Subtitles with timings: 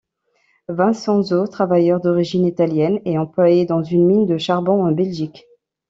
[0.67, 5.45] Vincenzo, travailleur d'origine italienne, est employé dans une mine de charbon en Belgique.